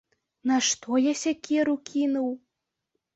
[0.51, 2.31] Нашто я сякеру кінуў!